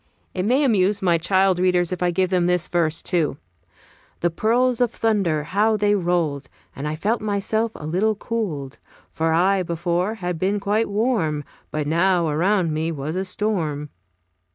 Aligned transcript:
It 0.33 0.47
may 0.47 0.63
amuse 0.63 1.03
my 1.03 1.19
child 1.19 1.59
readers 1.59 1.91
if 1.91 2.01
I 2.01 2.09
give 2.09 2.31
them 2.31 2.47
this 2.47 2.67
verse 2.67 3.03
too: 3.03 3.37
"The 4.21 4.31
peals 4.31 4.81
of 4.81 4.89
thunder, 4.89 5.43
how 5.43 5.77
they 5.77 5.93
rolled! 5.93 6.49
And 6.75 6.87
I 6.87 6.95
felt 6.95 7.21
myself 7.21 7.71
a 7.75 7.85
little 7.85 8.15
cooled; 8.15 8.79
For 9.11 9.31
I 9.31 9.61
before 9.61 10.15
had 10.15 10.39
been 10.39 10.59
quite 10.59 10.89
warm; 10.89 11.43
But 11.69 11.85
now 11.85 12.27
around 12.29 12.71
me 12.71 12.91
was 12.91 13.15
a 13.15 13.23
storm." 13.23 13.89